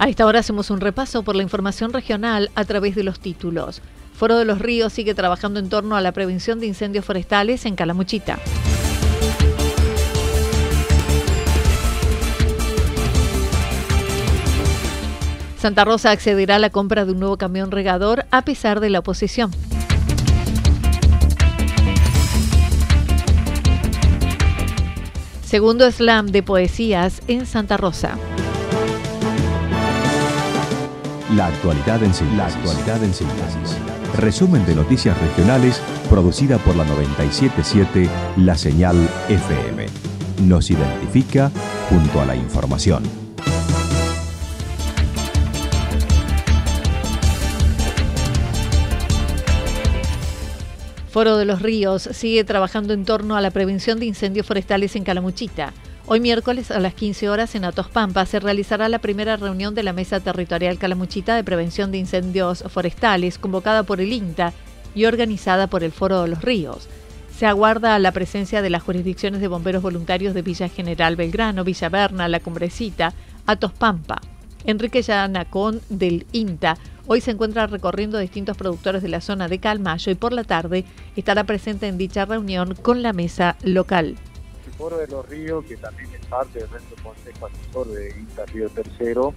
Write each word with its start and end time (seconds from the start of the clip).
A 0.00 0.08
esta 0.08 0.26
hora 0.26 0.38
hacemos 0.38 0.70
un 0.70 0.80
repaso 0.80 1.24
por 1.24 1.34
la 1.34 1.42
información 1.42 1.92
regional 1.92 2.50
a 2.54 2.64
través 2.64 2.94
de 2.94 3.02
los 3.02 3.18
títulos. 3.18 3.82
Foro 4.14 4.38
de 4.38 4.44
los 4.44 4.60
Ríos 4.60 4.92
sigue 4.92 5.12
trabajando 5.12 5.58
en 5.58 5.68
torno 5.68 5.96
a 5.96 6.00
la 6.00 6.12
prevención 6.12 6.60
de 6.60 6.66
incendios 6.66 7.04
forestales 7.04 7.66
en 7.66 7.74
Calamuchita. 7.74 8.38
Santa 15.58 15.84
Rosa 15.84 16.12
accederá 16.12 16.56
a 16.56 16.60
la 16.60 16.70
compra 16.70 17.04
de 17.04 17.10
un 17.10 17.18
nuevo 17.18 17.36
camión 17.36 17.72
regador 17.72 18.24
a 18.30 18.42
pesar 18.42 18.78
de 18.78 18.90
la 18.90 19.00
oposición. 19.00 19.50
Segundo 25.42 25.90
slam 25.90 26.28
de 26.28 26.44
poesías 26.44 27.22
en 27.26 27.46
Santa 27.46 27.76
Rosa. 27.76 28.16
La 31.34 31.48
actualidad 31.48 32.02
en 32.02 32.14
síntesis. 32.14 32.38
La 32.38 32.46
actualidad 32.46 33.04
en 33.04 33.12
síntesis. 33.12 33.76
Resumen 34.16 34.64
de 34.64 34.74
noticias 34.74 35.18
regionales 35.20 35.78
producida 36.08 36.56
por 36.56 36.74
la 36.74 36.84
977 36.84 38.08
La 38.38 38.56
Señal 38.56 38.96
FM. 39.28 39.86
Nos 40.46 40.70
identifica 40.70 41.50
junto 41.90 42.22
a 42.22 42.24
la 42.24 42.34
información. 42.34 43.02
Foro 51.10 51.36
de 51.36 51.44
los 51.44 51.60
Ríos 51.60 52.08
sigue 52.12 52.44
trabajando 52.44 52.94
en 52.94 53.04
torno 53.04 53.36
a 53.36 53.42
la 53.42 53.50
prevención 53.50 53.98
de 53.98 54.06
incendios 54.06 54.46
forestales 54.46 54.96
en 54.96 55.04
Calamuchita. 55.04 55.74
Hoy 56.10 56.20
miércoles 56.20 56.70
a 56.70 56.80
las 56.80 56.94
15 56.94 57.28
horas 57.28 57.54
en 57.54 57.66
Atos 57.66 57.90
Pampa 57.90 58.24
se 58.24 58.40
realizará 58.40 58.88
la 58.88 58.98
primera 58.98 59.36
reunión 59.36 59.74
de 59.74 59.82
la 59.82 59.92
Mesa 59.92 60.20
Territorial 60.20 60.78
Calamuchita 60.78 61.36
de 61.36 61.44
Prevención 61.44 61.92
de 61.92 61.98
Incendios 61.98 62.64
Forestales, 62.68 63.36
convocada 63.36 63.82
por 63.82 64.00
el 64.00 64.14
INTA 64.14 64.54
y 64.94 65.04
organizada 65.04 65.66
por 65.66 65.84
el 65.84 65.92
Foro 65.92 66.22
de 66.22 66.28
los 66.28 66.40
Ríos. 66.40 66.88
Se 67.36 67.44
aguarda 67.44 67.98
la 67.98 68.12
presencia 68.12 68.62
de 68.62 68.70
las 68.70 68.84
jurisdicciones 68.84 69.42
de 69.42 69.48
bomberos 69.48 69.82
voluntarios 69.82 70.32
de 70.32 70.40
Villa 70.40 70.70
General 70.70 71.14
Belgrano, 71.14 71.62
Villa 71.62 71.90
Berna, 71.90 72.26
La 72.26 72.40
Cumbrecita, 72.40 73.12
Atos 73.44 73.74
Pampa. 73.74 74.22
Enrique 74.64 75.02
Yanacón 75.02 75.82
del 75.90 76.24
INTA 76.32 76.78
hoy 77.06 77.20
se 77.20 77.32
encuentra 77.32 77.66
recorriendo 77.66 78.18
distintos 78.18 78.56
productores 78.56 79.02
de 79.02 79.08
la 79.08 79.20
zona 79.20 79.46
de 79.46 79.58
Calmayo 79.58 80.10
y 80.10 80.14
por 80.14 80.32
la 80.32 80.44
tarde 80.44 80.86
estará 81.16 81.44
presente 81.44 81.86
en 81.86 81.98
dicha 81.98 82.24
reunión 82.24 82.74
con 82.76 83.02
la 83.02 83.12
mesa 83.12 83.56
local. 83.62 84.16
Foro 84.78 84.96
de 84.98 85.08
los 85.08 85.28
Ríos, 85.28 85.64
que 85.64 85.76
también 85.76 86.08
es 86.14 86.24
parte 86.26 86.60
del 86.60 86.70
nuestro 86.70 87.02
Consejo 87.02 87.46
Asesor 87.46 87.88
de 87.88 88.10
INTA 88.16 88.46
Río 88.46 88.70
Tercero, 88.70 89.34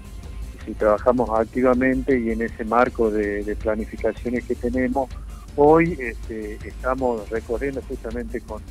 si 0.66 0.74
trabajamos 0.74 1.30
activamente 1.32 2.18
y 2.20 2.30
en 2.30 2.44
ese 2.44 2.64
marco 2.64 3.10
de, 3.10 3.56
planificaciones 3.62 4.46
que 4.46 4.54
tenemos, 4.54 5.10
hoy 5.56 5.98
este, 6.00 6.60
estamos 6.64 7.28
recorriendo 7.30 7.82
justamente 7.88 8.42
con, 8.42 8.62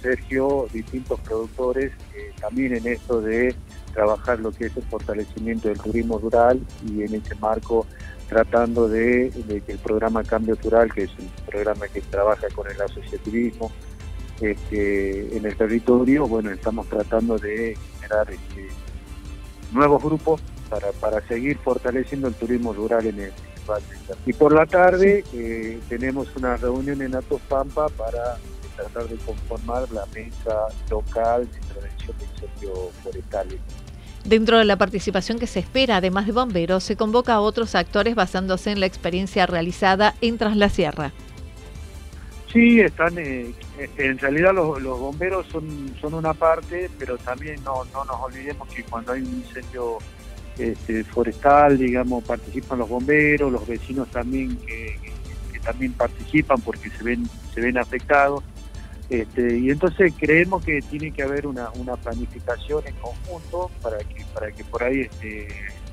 Sergio 0.00 0.68
distintos 0.72 1.18
productores, 1.20 1.92
eh, 2.14 2.32
también 2.40 2.76
en 2.76 2.86
esto 2.86 3.20
de 3.20 3.54
trabajar 3.92 4.38
lo 4.38 4.52
que 4.52 4.66
es 4.66 4.76
el 4.76 4.84
fortalecimiento 4.84 5.68
del 5.68 5.78
turismo 5.80 6.18
rural 6.18 6.60
y 6.86 7.02
en 7.02 7.14
ese 7.14 7.34
marco 7.36 7.86
tratando 8.28 8.88
de, 8.88 9.30
de 9.30 9.60
que 9.62 9.72
el 9.72 9.78
programa 9.78 10.22
Cambio 10.22 10.56
Rural, 10.62 10.92
que 10.92 11.04
es 11.04 11.10
un 11.18 11.28
programa 11.46 11.88
que 11.88 12.00
trabaja 12.02 12.46
con 12.54 12.70
el 12.70 12.80
asociativismo, 12.80 13.72
este, 14.40 15.36
en 15.36 15.44
el 15.44 15.56
territorio, 15.56 16.26
bueno, 16.26 16.50
estamos 16.50 16.86
tratando 16.88 17.38
de 17.38 17.76
generar 18.00 18.30
este, 18.30 18.68
nuevos 19.72 20.02
grupos 20.02 20.40
para, 20.68 20.92
para 20.92 21.26
seguir 21.26 21.58
fortaleciendo 21.58 22.28
el 22.28 22.34
turismo 22.34 22.72
rural 22.72 23.06
en 23.06 23.20
el 23.20 23.32
Valle. 23.68 23.84
Y 24.26 24.32
por 24.32 24.52
la 24.52 24.66
tarde 24.66 25.24
eh, 25.34 25.78
tenemos 25.88 26.34
una 26.36 26.56
reunión 26.56 27.02
en 27.02 27.14
Atos 27.14 27.40
Pampa 27.48 27.88
para 27.88 28.38
tratar 28.76 29.08
de 29.08 29.16
conformar 29.16 29.90
la 29.92 30.06
mesa 30.14 30.68
local 30.90 31.48
de 31.50 31.74
prevención 31.74 32.16
de 32.18 32.24
incendios 32.24 32.78
forestales. 33.02 33.60
Dentro 34.24 34.58
de 34.58 34.64
la 34.64 34.76
participación 34.76 35.38
que 35.38 35.46
se 35.46 35.60
espera, 35.60 35.96
además 35.96 36.26
de 36.26 36.32
bomberos, 36.32 36.84
se 36.84 36.96
convoca 36.96 37.34
a 37.34 37.40
otros 37.40 37.74
actores 37.74 38.14
basándose 38.14 38.70
en 38.70 38.80
la 38.80 38.86
experiencia 38.86 39.46
realizada 39.46 40.14
en 40.20 40.36
Tras 40.36 40.56
la 40.56 40.68
Sierra. 40.68 41.12
Sí, 42.52 42.80
están. 42.80 43.16
Eh, 43.18 43.52
en 43.96 44.18
realidad 44.18 44.52
los, 44.52 44.82
bomberos 44.82 45.46
son, 45.46 45.94
son 46.00 46.14
una 46.14 46.34
parte, 46.34 46.90
pero 46.98 47.16
también 47.18 47.62
no, 47.64 47.84
no 47.92 48.04
nos 48.04 48.20
olvidemos 48.20 48.68
que 48.68 48.82
cuando 48.82 49.12
hay 49.12 49.22
un 49.22 49.34
incendio 49.34 49.98
este, 50.58 51.04
forestal, 51.04 51.78
digamos, 51.78 52.24
participan 52.24 52.80
los 52.80 52.88
bomberos, 52.88 53.52
los 53.52 53.66
vecinos 53.66 54.08
también 54.10 54.56
que, 54.66 54.98
también 55.62 55.92
participan 55.92 56.58
porque 56.62 56.90
se 56.90 57.04
ven 57.04 57.28
se 57.54 57.60
ven 57.60 57.78
afectados. 57.78 58.42
Este, 59.08 59.58
y 59.58 59.70
entonces 59.70 60.12
creemos 60.18 60.64
que 60.64 60.80
tiene 60.82 61.10
que 61.12 61.22
haber 61.22 61.46
una, 61.46 61.70
una 61.70 61.96
planificación 61.96 62.82
en 62.86 62.94
conjunto 62.96 63.70
para 63.82 63.98
que 63.98 64.24
para 64.32 64.50
que 64.50 64.64
por 64.64 64.82
ahí 64.82 65.00
este, 65.00 65.48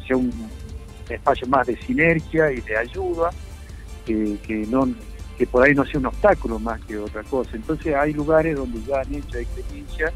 sea 0.08 0.18
un 0.18 0.32
espacio 1.10 1.48
más 1.48 1.68
de 1.68 1.78
sinergia 1.82 2.52
y 2.52 2.62
de 2.62 2.78
ayuda 2.78 3.32
que, 4.06 4.38
que 4.46 4.66
no 4.68 4.88
que 5.38 5.46
por 5.46 5.64
ahí 5.64 5.76
no 5.76 5.86
sea 5.86 6.00
un 6.00 6.08
obstáculo 6.08 6.60
más 6.60 6.82
que 6.82 6.98
otra 6.98 7.24
cosa. 7.24 7.52
Entonces 7.54 7.96
hay 7.96 8.14
lugares 8.14 8.56
donde 8.56 8.82
ya 8.82 9.02
han 9.02 9.14
hecho 9.14 9.38
experiencia, 9.38 10.12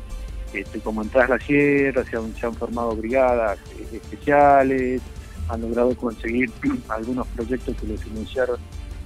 este, 0.54 0.80
como 0.80 1.04
en 1.04 1.10
Tras 1.10 1.30
la 1.30 1.40
Sierra, 1.40 2.04
se 2.04 2.18
han, 2.18 2.56
formado 2.56 2.96
brigadas 2.96 3.60
eh, 3.78 3.88
especiales, 3.94 5.02
han 5.48 5.62
logrado 5.62 5.96
conseguir 5.96 6.52
algunos 6.90 7.28
proyectos 7.28 7.76
que 7.78 7.88
les 7.88 8.02
financiaron 8.04 8.60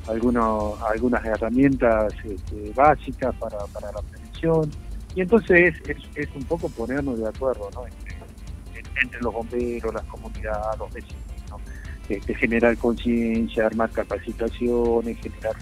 algunos, 0.07 0.81
algunas 0.83 1.25
herramientas 1.25 2.13
este, 2.23 2.71
básicas 2.73 3.35
para, 3.35 3.57
la 3.57 4.01
prevención. 4.01 4.69
Y 5.15 5.21
entonces 5.21 5.75
es, 6.15 6.29
un 6.35 6.44
poco 6.44 6.69
ponernos 6.69 7.19
de 7.19 7.27
acuerdo 7.27 7.69
¿no? 7.73 7.85
entre, 7.88 9.21
los 9.21 9.33
bomberos, 9.33 9.94
las 9.94 10.03
comunidades, 10.03 10.79
los 10.79 10.94
vecinos, 10.94 11.62
este, 12.07 12.35
generar 12.35 12.77
conciencia, 12.77 13.65
armar 13.65 13.89
capacitaciones, 13.91 15.17
generar 15.19 15.56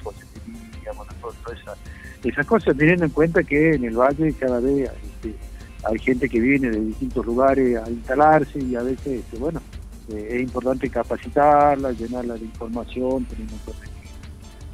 esas, 2.24 2.46
cosas, 2.46 2.76
teniendo 2.78 3.06
en 3.06 3.12
cuenta 3.12 3.44
que 3.44 3.74
en 3.74 3.86
el 3.86 3.98
valle 3.98 4.34
cada 4.34 4.60
vez 4.60 4.90
este, 5.04 5.36
hay 5.84 6.00
gente 6.00 6.30
que 6.30 6.40
viene 6.40 6.70
de 6.70 6.80
distintos 6.80 7.26
lugares 7.26 7.78
a 7.78 7.90
instalarse 7.90 8.60
y 8.60 8.76
a 8.76 8.84
veces, 8.84 9.20
este, 9.20 9.38
bueno, 9.38 9.62
eh, 10.10 10.28
es 10.32 10.42
importante 10.42 10.90
capacitarla, 10.90 11.92
llenarla 11.92 12.36
de 12.36 12.46
información, 12.46 13.26
teniendo 13.26 13.54
en 13.54 13.60
cuenta 13.60 13.86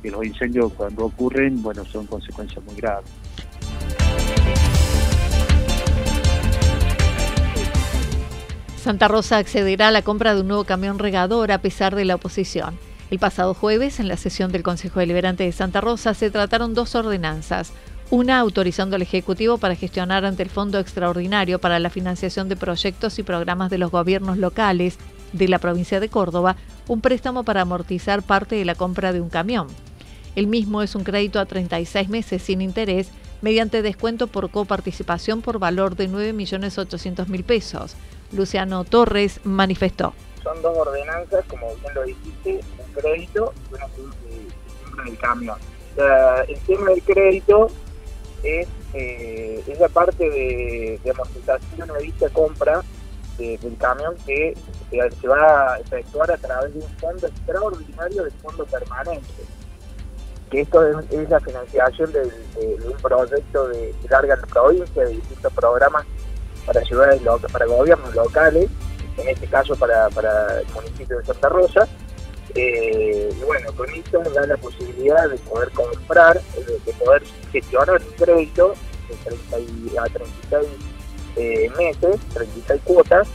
que, 0.02 0.12
los 0.12 0.26
incendios 0.26 0.74
cuando 0.74 1.06
ocurren, 1.06 1.62
bueno, 1.62 1.84
son 1.86 2.08
consecuencias 2.08 2.64
muy 2.64 2.76
graves. 2.76 3.10
Santa 8.78 9.10
Rosa 9.10 9.38
accederá 9.38 9.90
a 9.90 9.92
la 9.92 10.04
compra 10.04 10.34
de 10.34 10.42
un 10.42 10.48
nuevo 10.48 10.64
camión 10.64 11.00
regador 11.00 11.52
a 11.52 11.60
pesar 11.60 11.96
de 11.96 12.06
la 12.06 12.16
oposición. 12.16 12.78
El 13.10 13.18
pasado 13.18 13.56
jueves, 13.56 14.00
en 14.00 14.08
la 14.08 14.18
sesión 14.18 14.52
del 14.52 14.62
Consejo 14.62 15.00
Deliberante 15.00 15.44
de 15.44 15.52
Santa 15.52 15.82
Rosa, 15.82 16.14
se 16.14 16.30
trataron 16.30 16.76
dos 16.76 16.94
ordenanzas. 16.94 17.72
Una 18.12 18.40
autorizando 18.40 18.96
al 18.96 19.02
Ejecutivo 19.02 19.58
para 19.58 19.76
gestionar 19.76 20.26
ante 20.26 20.44
el 20.44 20.50
Fondo 20.52 20.78
Extraordinario 20.78 21.60
para 21.60 21.80
la 21.80 21.90
financiación 21.90 22.50
de 22.50 22.56
proyectos 22.56 23.18
y 23.18 23.24
programas 23.24 23.72
de 23.72 23.80
los 23.80 23.90
gobiernos 23.90 24.38
locales 24.38 24.98
de 25.34 25.48
la 25.48 25.58
provincia 25.58 26.00
de 26.00 26.10
Córdoba 26.10 26.56
un 26.88 27.02
préstamo 27.02 27.44
para 27.44 27.62
amortizar 27.62 28.22
parte 28.22 28.56
de 28.56 28.66
la 28.66 28.76
compra 28.76 29.12
de 29.12 29.22
un 29.22 29.30
camión. 29.30 29.68
El 30.36 30.46
mismo 30.48 30.84
es 30.84 30.94
un 30.96 31.04
crédito 31.04 31.40
a 31.40 31.46
36 31.46 32.10
meses 32.10 32.44
sin 32.44 32.62
interés 32.62 33.10
mediante 33.42 33.82
descuento 33.82 34.28
por 34.28 34.52
coparticipación 34.52 35.42
por 35.42 35.58
valor 35.58 35.96
de 35.96 36.10
9.800.000 36.10 37.44
pesos. 37.44 37.96
Luciano 38.32 38.84
Torres 38.84 39.40
manifestó. 39.44 40.14
Son 40.44 40.62
dos 40.62 40.78
ordenanzas, 40.78 41.44
como 41.46 41.68
bien 41.76 41.94
lo 41.94 42.04
dijiste, 42.04 42.62
crédito 42.90 43.54
y 43.70 43.74
una 43.76 43.88
compra 43.88 45.04
del 45.06 45.18
camión. 45.18 45.58
el 46.48 46.60
tema 46.62 46.90
del 46.92 47.04
crédito 47.04 47.68
es, 48.44 48.68
eh, 48.94 49.64
la 49.80 49.90
parte 49.90 50.30
de, 50.30 51.00
de 51.04 51.12
amortización 51.12 51.92
a 51.92 51.98
dicha 51.98 52.30
compra 52.30 52.82
del 53.40 53.78
camión 53.78 54.16
que 54.26 54.56
se 54.90 55.28
va 55.28 55.74
a 55.74 55.80
efectuar 55.80 56.32
a 56.32 56.38
través 56.38 56.74
de 56.74 56.80
un 56.80 56.90
fondo 56.98 57.28
extraordinario 57.28 58.24
de 58.24 58.32
fondo 58.32 58.66
permanente. 58.66 59.44
Que 60.52 60.62
esto 60.62 60.86
es, 60.88 61.30
la 61.30 61.40
financiación 61.40 62.12
de, 62.12 62.22
un 62.86 62.98
proyecto 63.02 63.68
de, 63.70 63.94
larga 64.10 64.36
provincia, 64.36 65.06
de 65.06 65.12
distintos 65.16 65.54
programas 65.54 66.06
para 66.66 66.82
ciudades 66.82 67.22
para 67.52 67.66
gobiernos 67.66 68.14
locales, 68.14 68.68
en 69.18 69.28
este 69.28 69.48
caso 69.48 69.76
para, 69.76 70.08
el 70.08 70.74
municipio 70.74 71.20
de 71.20 71.26
Santa 71.26 71.50
Rosa. 71.50 71.88
Eh, 72.56 73.30
y 73.32 73.44
bueno, 73.44 73.72
con 73.74 73.88
esto 73.90 74.24
da 74.34 74.48
la 74.48 74.58
posibilidad 74.58 75.30
de 75.30 75.38
poder 75.38 75.70
comprar, 75.72 76.42
de, 76.42 76.80
poder 76.94 77.22
gestionar 77.52 78.02
un 78.02 78.08
crédito 78.18 78.74
de 79.08 79.16
30 79.52 80.02
a 80.02 80.06
36 80.06 80.66
eh, 81.36 81.70
meses, 81.78 82.18
36 82.34 82.82
cuotas, 82.84 83.28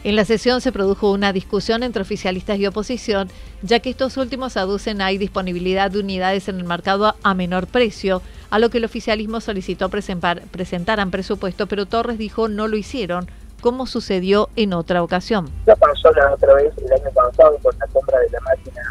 En 0.04 0.16
la 0.16 0.24
sesión 0.24 0.60
se 0.60 0.72
produjo 0.72 1.12
una 1.12 1.32
discusión 1.32 1.84
entre 1.84 2.02
oficialistas 2.02 2.58
y 2.58 2.66
oposición, 2.66 3.30
ya 3.62 3.78
que 3.78 3.90
estos 3.90 4.16
últimos 4.16 4.56
aducen 4.56 5.00
hay 5.00 5.16
disponibilidad 5.16 5.92
de 5.92 6.00
unidades 6.00 6.48
en 6.48 6.56
el 6.56 6.64
mercado 6.64 7.14
a 7.22 7.34
menor 7.34 7.68
precio, 7.68 8.20
a 8.50 8.58
lo 8.58 8.68
que 8.68 8.78
el 8.78 8.84
oficialismo 8.84 9.40
solicitó 9.40 9.90
presentar, 9.90 10.42
presentaran 10.50 11.12
presupuesto, 11.12 11.68
pero 11.68 11.86
Torres 11.86 12.18
dijo 12.18 12.48
no 12.48 12.66
lo 12.66 12.76
hicieron, 12.76 13.30
como 13.62 13.86
sucedió 13.86 14.50
en 14.56 14.74
otra 14.74 15.02
ocasión. 15.02 15.50
Ya 15.66 15.76
pasó 15.76 16.10
la 16.12 16.34
otra 16.34 16.52
vez 16.54 16.74
el 16.76 16.92
año 16.92 17.10
pasado 17.14 17.56
con 17.62 17.74
la 17.78 17.86
compra 17.86 18.18
de 18.18 18.28
la 18.30 18.40
máquina, 18.40 18.82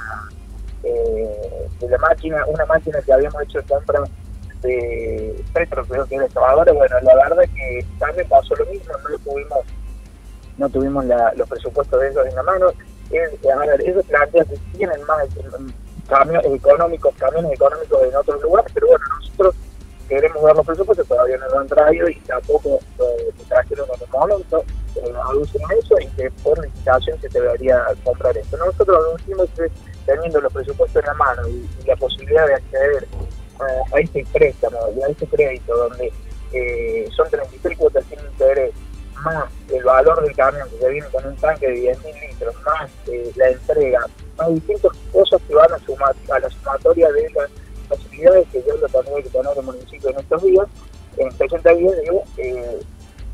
eh, 0.83 1.67
de 1.79 1.89
la 1.89 1.97
máquina, 1.99 2.43
una 2.47 2.65
máquina 2.65 2.99
que 3.01 3.13
habíamos 3.13 3.43
hecho 3.43 3.59
compra 3.67 4.01
de 4.63 5.43
Petro, 5.53 5.85
creo 5.85 6.05
que 6.05 6.15
era 6.15 6.27
Bueno, 6.73 6.95
la 7.03 7.15
verdad 7.15 7.43
que 7.53 7.85
también 7.99 8.27
pasó 8.29 8.55
lo 8.55 8.65
mismo, 8.67 8.93
no 9.03 9.09
lo 9.09 9.19
pudimos 9.19 9.59
no 10.57 10.69
tuvimos 10.69 11.05
los 11.35 11.49
presupuestos 11.49 11.99
de 11.99 12.09
ellos 12.09 12.25
en 12.27 12.35
la 12.35 12.43
mano. 12.43 12.71
ellos 13.11 14.05
plantean 14.07 14.45
que 14.45 14.57
tienen 14.77 15.01
más 15.03 15.27
camiones 16.07 16.53
económicos, 16.53 17.15
camiones 17.17 17.53
económicos 17.53 18.03
en 18.03 18.15
otros 18.15 18.41
lugares, 18.41 18.71
pero 18.73 18.87
bueno, 18.87 19.05
nosotros 19.17 19.55
queremos 20.07 20.43
dar 20.43 20.55
los 20.55 20.65
presupuestos, 20.65 21.07
todavía 21.07 21.37
no 21.37 21.47
lo 21.49 21.59
han 21.59 21.67
traído 21.67 22.09
y 22.09 22.15
tampoco 22.21 22.79
licitación 26.97 27.21
se 27.21 27.29
debería 27.29 27.83
comprar 28.03 28.37
esto. 28.37 28.57
Nosotros 28.57 28.97
aducimos 28.97 29.49
que 29.55 29.67
teniendo 30.05 30.41
los 30.41 30.51
presupuestos 30.51 31.01
en 31.01 31.07
la 31.07 31.13
mano 31.13 31.47
y, 31.47 31.67
la 31.85 31.95
posibilidad 31.95 32.47
de 32.47 32.55
acceder 32.55 33.07
a 33.93 33.99
este 33.99 34.25
préstamo 34.33 34.77
a 34.79 35.11
este 35.11 35.27
crédito 35.27 35.75
donde 35.75 36.11
eh, 36.51 37.07
son 37.15 37.29
33 37.29 37.77
cuotas 37.77 38.03
sin 38.05 38.19
interés 38.19 38.73
más 39.23 39.45
el 39.71 39.83
valor 39.83 40.23
del 40.23 40.35
camión 40.35 40.67
que 40.69 40.77
se 40.77 40.89
viene 40.89 41.07
con 41.09 41.25
un 41.25 41.35
tanque 41.37 41.67
de 41.67 41.95
10.000 41.95 42.29
litros, 42.29 42.55
más 42.65 42.89
eh, 43.07 43.31
la 43.35 43.49
entrega, 43.49 44.05
más 44.37 44.53
distintas 44.53 44.91
cosas 45.13 45.41
que 45.47 45.53
van 45.53 45.71
a 45.71 45.79
sumar 45.79 46.15
a 46.31 46.39
la 46.39 46.49
sumatoria 46.49 47.11
de 47.11 47.29
las 47.29 47.49
facilidades 47.87 48.47
que 48.51 48.63
yo 48.67 48.75
lo 48.77 48.87
tendría 48.87 49.23
que 49.23 49.29
tener 49.29 49.57
el 49.57 49.63
municipio 49.63 50.09
en 50.09 50.19
estos 50.19 50.43
días, 50.43 50.67
en 51.17 51.31
60 51.31 51.73
días, 51.73 51.93
digo, 52.01 52.23
eh, 52.37 52.79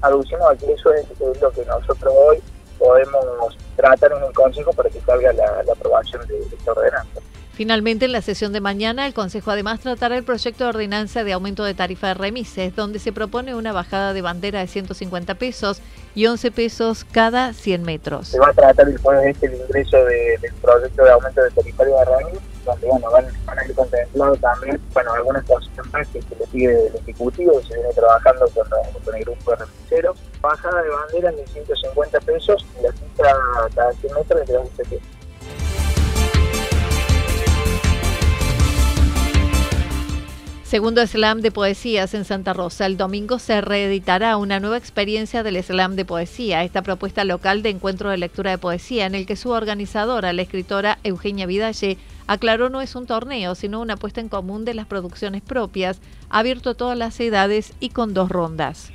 aducimos 0.02 0.52
a 0.52 0.56
que 0.56 0.74
eso 0.74 0.94
es, 0.94 1.06
lo 1.42 1.52
que 1.52 1.66
nosotros 1.66 2.14
hoy 2.16 2.42
podemos 2.88 3.58
tratar 3.75 4.12
en 4.13 4.24
el 4.24 4.34
Consejo 4.34 4.72
para 4.72 4.89
que 4.89 5.01
salga 5.01 5.34
la, 5.34 5.63
aprobación 5.72 6.25
de 6.27 6.39
esta 6.39 6.72
ordenanza. 6.72 7.20
Finalmente, 7.51 8.06
en 8.06 8.12
la 8.12 8.22
sesión 8.22 8.53
de 8.53 8.62
mañana, 8.62 9.08
el 9.08 9.13
Consejo 9.13 9.51
además 9.51 9.79
tratará 9.79 10.15
el 10.15 10.24
proyecto 10.24 10.63
de 10.63 10.70
ordenanza 10.70 11.24
de 11.24 11.34
aumento 11.34 11.63
de 11.63 11.74
tarifa 11.74 12.10
de 12.10 12.13
remises, 12.13 12.75
donde 12.75 13.00
se 13.00 13.12
propone 13.12 13.56
una 13.56 13.74
bajada 13.74 14.13
de 14.13 14.22
bandera 14.22 14.60
de 14.60 14.67
150 14.67 15.36
pesos 15.36 15.82
y 16.15 16.27
11 16.27 16.51
pesos 16.51 17.03
cada 17.03 17.53
100 17.53 17.84
metros. 17.84 18.29
Se 18.29 18.39
va 18.39 18.50
a 18.50 18.53
tratar 18.53 18.86
después 18.86 19.20
de 19.20 19.32
este 19.32 19.48
el 19.48 19.56
ingreso 19.56 19.98
del 20.06 20.53
proyecto 20.62 21.03
de 21.03 21.12
aumento 21.12 21.41
de 21.41 21.50
tarifa 21.51 21.84
de 21.84 22.06
remises, 22.06 22.57
donde 22.68 22.88
bueno, 22.88 23.10
van, 23.10 23.26
a 23.60 23.66
ir 23.66 23.74
contemplados 23.74 24.40
también 24.40 24.82
bueno, 24.94 25.14
algunas 25.14 25.46
cosas 25.46 25.70
que 26.14 26.22
se 26.22 26.36
le 26.36 26.48
pide 26.48 26.88
el 26.88 26.96
Ejecutivo, 26.96 27.62
se 27.62 27.76
viene 27.76 27.94
trabajando 27.94 28.46
con, 28.50 29.16
el 29.16 29.24
grupo 29.24 29.52
de 29.52 29.58
remiseros. 29.58 30.18
Bajada 30.42 30.84
de 30.84 30.90
bandera 30.90 31.32
de 31.32 31.48
150 31.48 32.20
pesos 32.20 32.66
y 32.80 32.84
la 32.84 32.92
cifra 32.92 33.34
cada 33.74 33.92
100 33.94 34.14
metros 34.14 34.48
de 34.48 34.58
11 34.58 34.84
pesos. 34.84 35.18
Segundo 40.64 41.08
Slam 41.08 41.40
de 41.40 41.50
Poesías 41.50 42.14
en 42.14 42.26
Santa 42.26 42.52
Rosa. 42.52 42.86
El 42.86 42.98
domingo 42.98 43.40
se 43.40 43.62
reeditará 43.62 44.36
una 44.36 44.60
nueva 44.60 44.76
experiencia 44.76 45.42
del 45.42 45.64
Slam 45.64 45.96
de 45.96 46.04
Poesía, 46.04 46.66
esta 46.66 46.82
propuesta 46.82 47.24
local 47.24 47.64
de 47.64 47.70
encuentro 47.70 48.10
de 48.10 48.18
lectura 48.18 48.52
de 48.52 48.58
poesía, 48.58 49.06
en 49.06 49.16
el 49.16 49.26
que 49.26 49.38
su 49.38 49.52
organizadora, 49.52 50.34
la 50.34 50.42
escritora 50.42 51.00
Eugenia 51.06 51.46
Vidalle, 51.46 51.98
aclaró 52.28 52.70
no 52.70 52.82
es 52.82 52.96
un 52.96 53.08
torneo, 53.08 53.56
sino 53.56 53.82
una 53.82 53.98
puesta 53.98 54.22
en 54.22 54.30
común 54.30 54.66
de 54.66 54.74
las 54.74 54.86
producciones 54.86 55.42
propias, 55.42 56.00
abierto 56.30 56.72
a 56.72 56.76
todas 56.76 56.98
las 56.98 57.20
edades 57.20 57.74
y 57.80 57.90
con 57.90 58.14
dos 58.14 58.30
rondas. 58.30 58.92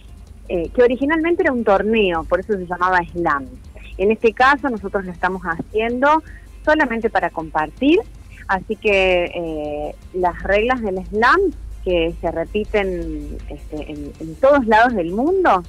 Eh, 0.49 0.71
que 0.75 0.83
originalmente 0.83 1.43
era 1.43 1.53
un 1.53 1.65
torneo, 1.65 2.25
por 2.25 2.41
eso 2.41 2.53
se 2.55 2.67
llamaba 2.67 3.01
Slam. 3.13 3.47
En 3.99 4.11
este 4.11 4.33
caso 4.33 4.69
nosotros 4.69 5.05
lo 5.05 5.13
estamos 5.13 5.43
haciendo 5.43 6.23
solamente 6.65 7.11
para 7.11 7.31
compartir 7.31 8.01
Así 8.49 8.77
que 8.77 9.25
eh, 9.35 9.95
las 10.13 10.43
reglas 10.43 10.83
del 10.83 11.05
slam 11.07 11.41
que 11.85 12.15
se 12.21 12.31
repiten 12.31 13.39
este, 13.49 13.91
en, 13.91 14.35
todos 14.37 14.67
lados 14.67 14.95
del 14.95 15.11
mundo 15.11 15.63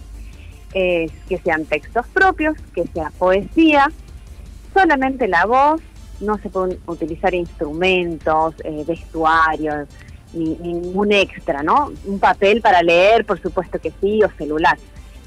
es 0.74 1.12
que 1.30 1.38
sean 1.38 1.66
textos 1.66 2.06
propios, 2.08 2.58
que 2.76 2.86
sea 2.88 3.12
poesía, 3.18 3.92
solamente 4.74 5.28
la 5.28 5.46
voz, 5.46 5.82
no 6.20 6.38
se 6.38 6.50
pueden 6.50 6.80
utilizar 6.88 7.34
instrumentos, 7.34 8.56
eh, 8.64 8.84
vestuarios, 8.88 9.88
ni, 10.34 10.56
ningún 10.58 11.12
extra, 11.12 11.64
¿no? 11.64 11.92
Un 12.06 12.20
papel 12.20 12.62
para 12.62 12.82
leer, 12.82 13.26
por 13.26 13.42
supuesto 13.42 13.80
que 13.80 13.92
sí, 14.02 14.24
o 14.24 14.30
celular, 14.38 14.78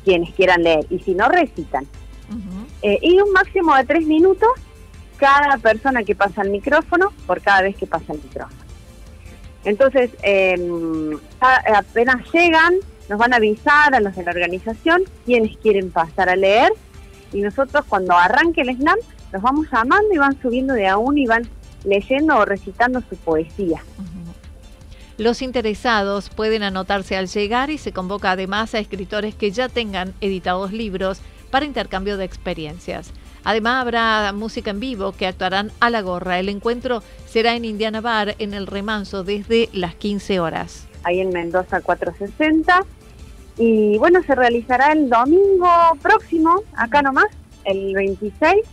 quienes 0.04 0.32
quieran 0.34 0.62
leer, 0.62 0.86
y 0.90 0.98
si 1.00 1.14
no, 1.14 1.28
recitan. 1.28 1.86
Eh, 2.82 2.98
y 3.02 3.20
un 3.20 3.32
máximo 3.32 3.74
de 3.76 3.84
tres 3.84 4.04
minutos 4.06 4.48
cada 5.16 5.56
persona 5.58 6.02
que 6.02 6.14
pasa 6.14 6.42
el 6.42 6.50
micrófono 6.50 7.12
por 7.26 7.40
cada 7.40 7.62
vez 7.62 7.76
que 7.76 7.86
pasa 7.86 8.12
el 8.12 8.22
micrófono. 8.22 8.60
Entonces, 9.64 10.10
em, 10.22 11.18
apenas 11.40 12.16
llegan, 12.32 12.74
nos 13.08 13.18
van 13.18 13.32
a 13.32 13.36
avisar 13.36 13.94
a 13.94 14.00
los 14.00 14.14
de 14.14 14.22
la 14.22 14.30
organización 14.30 15.02
quienes 15.24 15.56
quieren 15.58 15.90
pasar 15.90 16.28
a 16.28 16.36
leer 16.36 16.72
y 17.32 17.40
nosotros 17.40 17.84
cuando 17.88 18.14
arranque 18.14 18.60
el 18.60 18.76
slam 18.76 18.98
los 19.36 19.42
vamos 19.42 19.66
llamando 19.70 20.14
y 20.14 20.16
van 20.16 20.40
subiendo 20.40 20.72
de 20.72 20.88
a 20.88 20.96
uno 20.96 21.18
y 21.18 21.26
van 21.26 21.46
leyendo 21.84 22.38
o 22.38 22.46
recitando 22.46 23.02
su 23.02 23.16
poesía. 23.16 23.82
Los 25.18 25.42
interesados 25.42 26.30
pueden 26.30 26.62
anotarse 26.62 27.18
al 27.18 27.26
llegar 27.28 27.68
y 27.68 27.76
se 27.76 27.92
convoca 27.92 28.30
además 28.30 28.74
a 28.74 28.78
escritores 28.78 29.34
que 29.34 29.50
ya 29.50 29.68
tengan 29.68 30.14
editados 30.22 30.72
libros 30.72 31.20
para 31.50 31.66
intercambio 31.66 32.16
de 32.16 32.24
experiencias. 32.24 33.12
Además 33.44 33.82
habrá 33.82 34.32
música 34.32 34.70
en 34.70 34.80
vivo 34.80 35.12
que 35.12 35.26
actuarán 35.26 35.70
a 35.80 35.90
la 35.90 36.00
gorra. 36.00 36.38
El 36.38 36.48
encuentro 36.48 37.02
será 37.26 37.54
en 37.56 37.66
Indiana 37.66 38.00
Bar, 38.00 38.36
en 38.38 38.54
el 38.54 38.66
Remanso, 38.66 39.22
desde 39.22 39.68
las 39.74 39.94
15 39.96 40.40
horas. 40.40 40.86
Ahí 41.04 41.20
en 41.20 41.28
Mendoza 41.28 41.82
460. 41.82 42.86
Y 43.58 43.98
bueno, 43.98 44.22
se 44.22 44.34
realizará 44.34 44.92
el 44.92 45.10
domingo 45.10 45.68
próximo, 46.00 46.62
acá 46.74 47.02
nomás, 47.02 47.28
el 47.64 47.94
26, 47.94 48.64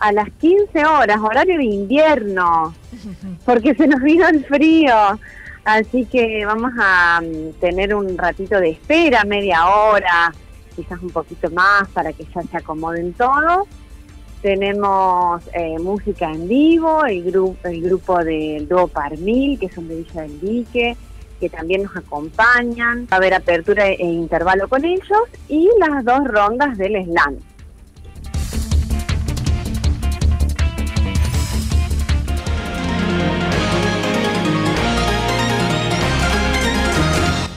a 0.00 0.12
las 0.12 0.30
15 0.40 0.84
horas, 0.86 1.18
horario 1.20 1.58
de 1.58 1.64
invierno, 1.64 2.74
porque 3.44 3.74
se 3.74 3.86
nos 3.86 4.00
vino 4.00 4.26
el 4.26 4.44
frío. 4.44 4.94
Así 5.64 6.06
que 6.06 6.44
vamos 6.46 6.72
a 6.80 7.20
mm, 7.20 7.60
tener 7.60 7.94
un 7.94 8.16
ratito 8.16 8.58
de 8.58 8.70
espera, 8.70 9.24
media 9.24 9.68
hora, 9.68 10.32
quizás 10.74 11.00
un 11.02 11.10
poquito 11.10 11.50
más 11.50 11.86
para 11.90 12.12
que 12.12 12.24
ya 12.34 12.42
se 12.42 12.56
acomoden 12.56 13.12
todos. 13.12 13.68
Tenemos 14.40 15.42
eh, 15.52 15.78
música 15.78 16.32
en 16.32 16.48
vivo, 16.48 17.04
el, 17.04 17.22
grupo 17.24 17.68
el 17.68 17.82
grupo 17.82 18.24
del 18.24 18.66
dúo 18.66 18.88
Parmil, 18.88 19.58
que 19.58 19.68
son 19.68 19.86
de 19.86 19.96
Villa 19.96 20.22
del 20.22 20.40
Dique, 20.40 20.96
que 21.38 21.50
también 21.50 21.82
nos 21.82 21.94
acompañan. 21.94 23.06
Va 23.12 23.16
a 23.16 23.18
haber 23.18 23.34
apertura 23.34 23.86
e 23.88 24.02
intervalo 24.02 24.66
con 24.66 24.86
ellos 24.86 25.28
y 25.46 25.68
las 25.78 26.02
dos 26.06 26.24
rondas 26.24 26.78
del 26.78 27.04
slam. 27.04 27.36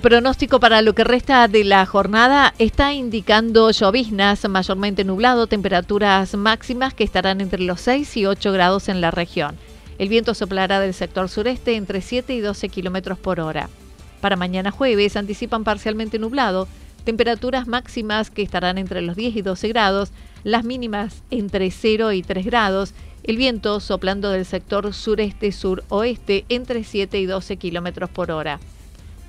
Pronóstico 0.00 0.60
para 0.60 0.82
lo 0.82 0.94
que 0.94 1.04
resta 1.04 1.46
de 1.46 1.64
la 1.64 1.84
jornada 1.86 2.54
está 2.58 2.92
indicando 2.92 3.70
lloviznas, 3.70 4.48
mayormente 4.48 5.04
nublado, 5.04 5.46
temperaturas 5.46 6.34
máximas 6.34 6.94
que 6.94 7.04
estarán 7.04 7.40
entre 7.40 7.62
los 7.62 7.80
6 7.82 8.16
y 8.16 8.26
8 8.26 8.52
grados 8.52 8.88
en 8.88 9.00
la 9.00 9.10
región. 9.10 9.56
El 9.98 10.08
viento 10.08 10.34
soplará 10.34 10.80
del 10.80 10.94
sector 10.94 11.28
sureste 11.28 11.76
entre 11.76 12.00
7 12.00 12.34
y 12.34 12.40
12 12.40 12.68
kilómetros 12.70 13.18
por 13.18 13.40
hora. 13.40 13.68
Para 14.20 14.36
mañana 14.36 14.70
jueves 14.70 15.16
anticipan 15.16 15.64
parcialmente 15.64 16.18
nublado, 16.18 16.66
temperaturas 17.04 17.66
máximas 17.66 18.30
que 18.30 18.42
estarán 18.42 18.78
entre 18.78 19.02
los 19.02 19.16
10 19.16 19.36
y 19.36 19.42
12 19.42 19.68
grados, 19.68 20.12
las 20.44 20.64
mínimas 20.64 21.22
entre 21.30 21.70
0 21.70 22.12
y 22.12 22.22
3 22.22 22.46
grados, 22.46 22.94
el 23.22 23.36
viento 23.36 23.80
soplando 23.80 24.30
del 24.30 24.46
sector 24.46 24.94
sureste-suroeste 24.94 26.46
entre 26.48 26.84
7 26.84 27.18
y 27.18 27.26
12 27.26 27.56
kilómetros 27.58 28.08
por 28.08 28.30
hora. 28.30 28.60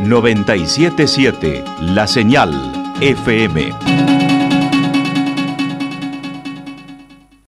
977 0.00 1.64
La 1.80 2.06
Señal 2.06 2.52
FM. 3.00 4.23